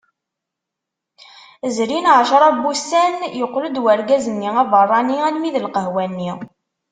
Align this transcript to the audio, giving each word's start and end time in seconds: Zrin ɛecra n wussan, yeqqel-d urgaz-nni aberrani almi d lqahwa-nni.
Zrin 1.75 2.05
ɛecra 2.17 2.49
n 2.55 2.61
wussan, 2.63 3.13
yeqqel-d 3.39 3.75
urgaz-nni 3.91 4.49
aberrani 4.61 5.17
almi 5.27 5.49
d 5.53 5.55
lqahwa-nni. 5.65 6.31